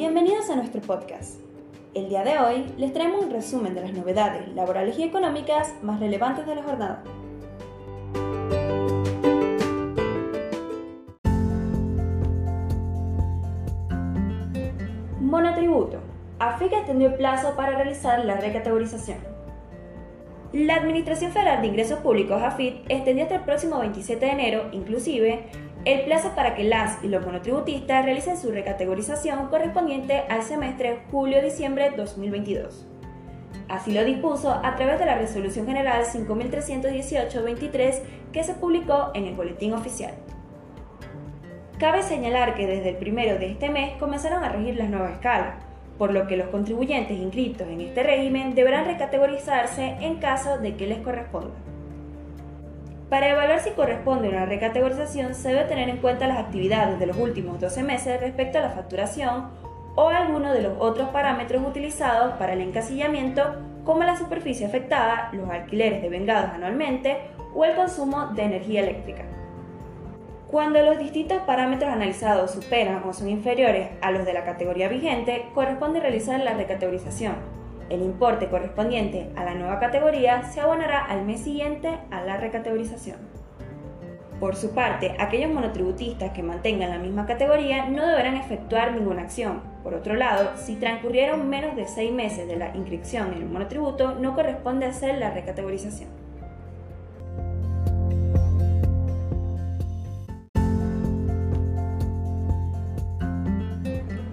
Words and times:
Bienvenidos 0.00 0.48
a 0.48 0.56
nuestro 0.56 0.80
podcast. 0.80 1.38
El 1.92 2.08
día 2.08 2.24
de 2.24 2.38
hoy 2.38 2.72
les 2.78 2.90
traemos 2.94 3.22
un 3.22 3.30
resumen 3.30 3.74
de 3.74 3.82
las 3.82 3.92
novedades 3.92 4.48
laborales 4.54 4.98
y 4.98 5.02
económicas 5.02 5.74
más 5.82 6.00
relevantes 6.00 6.46
de 6.46 6.54
la 6.54 6.62
jornada. 6.62 7.02
Monotributo. 15.20 15.98
AFIC 16.38 16.72
extendió 16.72 17.08
el 17.08 17.16
plazo 17.16 17.54
para 17.54 17.72
realizar 17.72 18.24
la 18.24 18.38
recategorización. 18.38 19.18
La 20.52 20.74
Administración 20.74 21.30
Federal 21.30 21.62
de 21.62 21.68
Ingresos 21.68 22.00
Públicos, 22.00 22.42
AFIP, 22.42 22.84
extendió 22.88 23.22
hasta 23.22 23.36
el 23.36 23.42
próximo 23.42 23.78
27 23.78 24.26
de 24.26 24.32
enero, 24.32 24.68
inclusive, 24.72 25.44
el 25.84 26.00
plazo 26.06 26.34
para 26.34 26.56
que 26.56 26.64
las 26.64 27.04
y 27.04 27.08
los 27.08 27.24
monotributistas 27.24 28.04
realicen 28.04 28.36
su 28.36 28.50
recategorización 28.50 29.46
correspondiente 29.46 30.24
al 30.28 30.42
semestre 30.42 31.04
julio-diciembre 31.12 31.92
2022. 31.96 32.84
Así 33.68 33.92
lo 33.92 34.04
dispuso 34.04 34.50
a 34.50 34.74
través 34.74 34.98
de 34.98 35.06
la 35.06 35.14
Resolución 35.14 35.68
General 35.68 36.04
5318-23 36.04 38.00
que 38.32 38.42
se 38.42 38.54
publicó 38.54 39.12
en 39.14 39.26
el 39.26 39.36
Boletín 39.36 39.72
Oficial. 39.72 40.14
Cabe 41.78 42.02
señalar 42.02 42.56
que 42.56 42.66
desde 42.66 42.88
el 42.88 42.96
primero 42.96 43.38
de 43.38 43.52
este 43.52 43.70
mes 43.70 43.96
comenzaron 43.98 44.42
a 44.42 44.48
regir 44.48 44.74
las 44.74 44.90
nuevas 44.90 45.12
escalas, 45.12 45.64
por 46.00 46.14
lo 46.14 46.26
que 46.26 46.38
los 46.38 46.48
contribuyentes 46.48 47.18
inscritos 47.18 47.68
en 47.68 47.82
este 47.82 48.02
régimen 48.02 48.54
deberán 48.54 48.86
recategorizarse 48.86 49.98
en 50.00 50.16
caso 50.16 50.56
de 50.56 50.74
que 50.74 50.86
les 50.86 51.00
corresponda. 51.00 51.50
Para 53.10 53.28
evaluar 53.28 53.60
si 53.60 53.72
corresponde 53.72 54.30
una 54.30 54.46
recategorización 54.46 55.34
se 55.34 55.50
debe 55.50 55.64
tener 55.64 55.90
en 55.90 55.98
cuenta 55.98 56.26
las 56.26 56.38
actividades 56.38 56.98
de 56.98 57.04
los 57.04 57.18
últimos 57.18 57.60
12 57.60 57.82
meses 57.82 58.18
respecto 58.18 58.56
a 58.56 58.62
la 58.62 58.70
facturación 58.70 59.50
o 59.94 60.08
alguno 60.08 60.54
de 60.54 60.62
los 60.62 60.72
otros 60.78 61.10
parámetros 61.10 61.62
utilizados 61.66 62.32
para 62.38 62.54
el 62.54 62.62
encasillamiento 62.62 63.56
como 63.84 64.02
la 64.02 64.16
superficie 64.16 64.64
afectada, 64.64 65.28
los 65.34 65.50
alquileres 65.50 66.00
devengados 66.00 66.52
anualmente 66.54 67.18
o 67.54 67.66
el 67.66 67.76
consumo 67.76 68.28
de 68.28 68.44
energía 68.44 68.80
eléctrica. 68.80 69.26
Cuando 70.50 70.82
los 70.82 70.98
distintos 70.98 71.42
parámetros 71.42 71.92
analizados 71.92 72.50
superan 72.50 73.04
o 73.04 73.12
son 73.12 73.28
inferiores 73.28 73.90
a 74.00 74.10
los 74.10 74.26
de 74.26 74.32
la 74.32 74.42
categoría 74.42 74.88
vigente, 74.88 75.46
corresponde 75.54 76.00
realizar 76.00 76.40
la 76.40 76.54
recategorización. 76.54 77.36
El 77.88 78.02
importe 78.02 78.48
correspondiente 78.48 79.30
a 79.36 79.44
la 79.44 79.54
nueva 79.54 79.78
categoría 79.78 80.42
se 80.42 80.60
abonará 80.60 81.04
al 81.04 81.24
mes 81.24 81.42
siguiente 81.44 82.00
a 82.10 82.22
la 82.22 82.36
recategorización. 82.36 83.18
Por 84.40 84.56
su 84.56 84.74
parte, 84.74 85.14
aquellos 85.20 85.52
monotributistas 85.52 86.32
que 86.32 86.42
mantengan 86.42 86.90
la 86.90 86.98
misma 86.98 87.26
categoría 87.26 87.88
no 87.88 88.04
deberán 88.04 88.36
efectuar 88.36 88.92
ninguna 88.92 89.22
acción. 89.22 89.62
Por 89.84 89.94
otro 89.94 90.14
lado, 90.16 90.50
si 90.56 90.74
transcurrieron 90.74 91.48
menos 91.48 91.76
de 91.76 91.86
seis 91.86 92.10
meses 92.10 92.48
de 92.48 92.56
la 92.56 92.76
inscripción 92.76 93.34
en 93.34 93.42
el 93.42 93.48
monotributo, 93.48 94.16
no 94.16 94.34
corresponde 94.34 94.86
hacer 94.86 95.18
la 95.18 95.30
recategorización. 95.30 96.19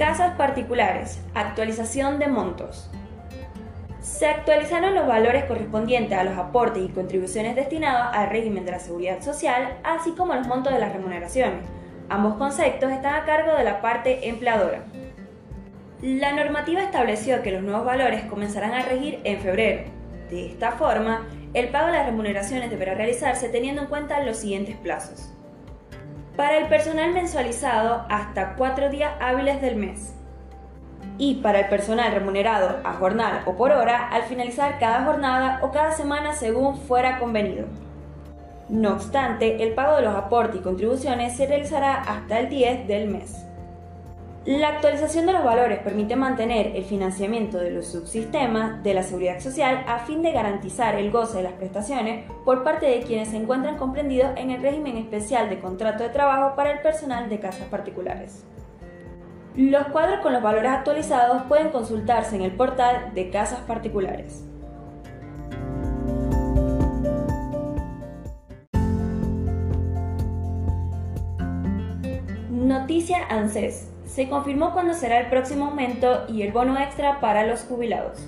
Casas 0.00 0.34
particulares. 0.36 1.20
Actualización 1.34 2.18
de 2.18 2.26
montos. 2.26 2.90
Se 4.00 4.24
actualizaron 4.24 4.94
los 4.94 5.06
valores 5.06 5.44
correspondientes 5.44 6.16
a 6.16 6.24
los 6.24 6.38
aportes 6.38 6.82
y 6.82 6.88
contribuciones 6.88 7.54
destinados 7.54 8.16
al 8.16 8.30
régimen 8.30 8.64
de 8.64 8.70
la 8.70 8.78
seguridad 8.78 9.20
social, 9.20 9.76
así 9.84 10.12
como 10.12 10.32
los 10.32 10.46
montos 10.46 10.72
de 10.72 10.78
las 10.78 10.94
remuneraciones. 10.94 11.66
Ambos 12.08 12.36
conceptos 12.36 12.90
están 12.90 13.14
a 13.14 13.26
cargo 13.26 13.54
de 13.54 13.62
la 13.62 13.82
parte 13.82 14.26
empleadora. 14.30 14.84
La 16.00 16.32
normativa 16.32 16.82
estableció 16.82 17.42
que 17.42 17.52
los 17.52 17.62
nuevos 17.62 17.84
valores 17.84 18.24
comenzarán 18.24 18.72
a 18.72 18.86
regir 18.86 19.20
en 19.24 19.38
febrero. 19.40 19.82
De 20.30 20.46
esta 20.46 20.72
forma, 20.72 21.28
el 21.52 21.68
pago 21.68 21.88
de 21.88 21.92
las 21.92 22.06
remuneraciones 22.06 22.70
deberá 22.70 22.94
realizarse 22.94 23.50
teniendo 23.50 23.82
en 23.82 23.88
cuenta 23.88 24.24
los 24.24 24.38
siguientes 24.38 24.76
plazos. 24.78 25.34
Para 26.40 26.56
el 26.56 26.68
personal 26.68 27.12
mensualizado, 27.12 28.06
hasta 28.08 28.54
cuatro 28.54 28.88
días 28.88 29.12
hábiles 29.20 29.60
del 29.60 29.76
mes. 29.76 30.14
Y 31.18 31.34
para 31.42 31.60
el 31.60 31.68
personal 31.68 32.12
remunerado 32.12 32.78
a 32.82 32.94
jornal 32.94 33.42
o 33.44 33.58
por 33.58 33.72
hora, 33.72 34.08
al 34.08 34.22
finalizar 34.22 34.78
cada 34.78 35.04
jornada 35.04 35.60
o 35.60 35.70
cada 35.70 35.92
semana 35.92 36.32
según 36.32 36.78
fuera 36.78 37.18
convenido. 37.18 37.66
No 38.70 38.94
obstante, 38.94 39.62
el 39.62 39.74
pago 39.74 39.96
de 39.96 40.02
los 40.02 40.14
aportes 40.14 40.62
y 40.62 40.64
contribuciones 40.64 41.36
se 41.36 41.46
realizará 41.46 41.96
hasta 41.96 42.38
el 42.38 42.48
10 42.48 42.88
del 42.88 43.08
mes. 43.08 43.44
La 44.46 44.68
actualización 44.68 45.26
de 45.26 45.34
los 45.34 45.44
valores 45.44 45.80
permite 45.80 46.16
mantener 46.16 46.74
el 46.74 46.84
financiamiento 46.84 47.58
de 47.58 47.72
los 47.72 47.88
subsistemas 47.88 48.82
de 48.82 48.94
la 48.94 49.02
seguridad 49.02 49.38
social 49.38 49.84
a 49.86 49.98
fin 49.98 50.22
de 50.22 50.32
garantizar 50.32 50.94
el 50.94 51.10
goce 51.10 51.36
de 51.36 51.42
las 51.42 51.52
prestaciones 51.52 52.24
por 52.46 52.64
parte 52.64 52.86
de 52.86 53.02
quienes 53.02 53.28
se 53.28 53.36
encuentran 53.36 53.76
comprendidos 53.76 54.30
en 54.36 54.50
el 54.50 54.62
régimen 54.62 54.96
especial 54.96 55.50
de 55.50 55.60
contrato 55.60 56.04
de 56.04 56.08
trabajo 56.08 56.56
para 56.56 56.70
el 56.72 56.80
personal 56.80 57.28
de 57.28 57.38
casas 57.38 57.68
particulares. 57.68 58.46
Los 59.56 59.88
cuadros 59.88 60.20
con 60.20 60.32
los 60.32 60.42
valores 60.42 60.70
actualizados 60.70 61.42
pueden 61.42 61.68
consultarse 61.68 62.34
en 62.36 62.40
el 62.40 62.52
portal 62.52 63.12
de 63.12 63.28
casas 63.28 63.60
particulares. 63.60 64.46
Noticia 72.48 73.26
ANSES 73.28 73.90
se 74.12 74.28
confirmó 74.28 74.72
cuándo 74.72 74.92
será 74.92 75.20
el 75.20 75.26
próximo 75.26 75.66
aumento 75.66 76.24
y 76.28 76.42
el 76.42 76.50
bono 76.50 76.76
extra 76.78 77.20
para 77.20 77.46
los 77.46 77.62
jubilados. 77.62 78.26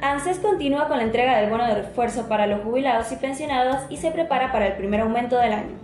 ANSES 0.00 0.38
continúa 0.38 0.88
con 0.88 0.96
la 0.96 1.04
entrega 1.04 1.36
del 1.36 1.50
bono 1.50 1.66
de 1.66 1.74
refuerzo 1.74 2.28
para 2.28 2.46
los 2.46 2.62
jubilados 2.62 3.12
y 3.12 3.16
pensionados 3.16 3.82
y 3.90 3.98
se 3.98 4.10
prepara 4.10 4.50
para 4.50 4.66
el 4.66 4.72
primer 4.74 5.00
aumento 5.00 5.36
del 5.36 5.52
año. 5.52 5.76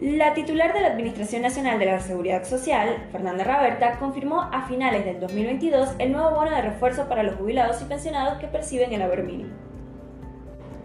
La 0.00 0.32
titular 0.32 0.72
de 0.72 0.80
la 0.80 0.88
Administración 0.88 1.42
Nacional 1.42 1.78
de 1.78 1.84
la 1.84 2.00
Seguridad 2.00 2.44
Social, 2.44 3.06
Fernanda 3.12 3.44
Raberta, 3.44 3.98
confirmó 3.98 4.48
a 4.50 4.66
finales 4.66 5.04
del 5.04 5.20
2022 5.20 5.90
el 5.98 6.12
nuevo 6.12 6.30
bono 6.30 6.50
de 6.52 6.62
refuerzo 6.62 7.06
para 7.06 7.22
los 7.22 7.34
jubilados 7.34 7.82
y 7.82 7.84
pensionados 7.84 8.38
que 8.38 8.46
perciben 8.46 8.94
el 8.94 9.02
haber 9.02 9.24
mínimo. 9.24 9.50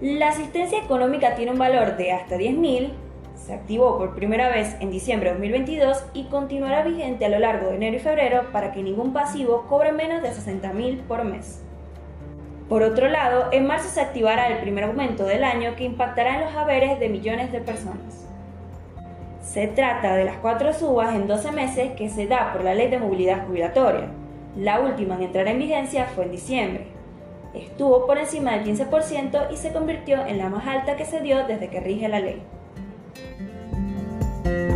La 0.01 0.27
asistencia 0.27 0.79
económica 0.83 1.35
tiene 1.35 1.53
un 1.53 1.57
valor 1.57 1.95
de 1.95 2.11
hasta 2.11 2.35
10.000 2.35 3.04
se 3.45 3.53
activó 3.53 3.99
por 3.99 4.15
primera 4.15 4.49
vez 4.49 4.75
en 4.79 4.89
diciembre 4.89 5.29
de 5.29 5.35
2022 5.35 6.03
y 6.13 6.23
continuará 6.25 6.83
vigente 6.83 7.25
a 7.25 7.29
lo 7.29 7.37
largo 7.37 7.69
de 7.69 7.75
enero 7.75 7.97
y 7.97 7.99
febrero 7.99 8.51
para 8.51 8.71
que 8.71 8.81
ningún 8.81 9.13
pasivo 9.13 9.67
cobre 9.69 9.91
menos 9.91 10.23
de 10.23 10.29
60.000 10.29 11.01
por 11.01 11.23
mes. 11.25 11.61
Por 12.67 12.81
otro 12.81 13.07
lado, 13.07 13.49
en 13.51 13.67
marzo 13.67 13.89
se 13.89 14.01
activará 14.01 14.47
el 14.47 14.57
primer 14.57 14.85
aumento 14.85 15.25
del 15.25 15.43
año 15.43 15.75
que 15.75 15.83
impactará 15.83 16.37
en 16.37 16.45
los 16.45 16.55
haberes 16.55 16.99
de 16.99 17.07
millones 17.07 17.51
de 17.51 17.59
personas. 17.59 18.25
Se 19.43 19.67
trata 19.67 20.15
de 20.15 20.25
las 20.25 20.37
cuatro 20.37 20.73
subas 20.73 21.13
en 21.13 21.27
12 21.27 21.51
meses 21.51 21.91
que 21.91 22.09
se 22.09 22.25
da 22.25 22.51
por 22.51 22.63
la 22.63 22.73
Ley 22.73 22.89
de 22.89 22.97
Movilidad 22.97 23.45
Jubilatoria. 23.45 24.07
La 24.57 24.79
última 24.79 25.15
en 25.15 25.21
entrar 25.21 25.47
en 25.47 25.59
vigencia 25.59 26.05
fue 26.05 26.25
en 26.25 26.31
diciembre. 26.31 26.87
Estuvo 27.53 28.07
por 28.07 28.17
encima 28.17 28.57
del 28.57 28.65
15% 28.65 29.51
y 29.51 29.57
se 29.57 29.71
convirtió 29.71 30.25
en 30.25 30.39
la 30.39 30.49
más 30.49 30.65
alta 30.65 30.95
que 30.95 31.05
se 31.05 31.21
dio 31.21 31.45
desde 31.45 31.69
que 31.69 31.79
rige 31.79 32.07
la 32.07 32.19
ley. 32.19 32.41
Thank 34.45 34.69
you. 34.69 34.74